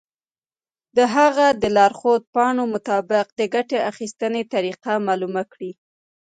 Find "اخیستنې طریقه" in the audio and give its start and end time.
3.91-4.93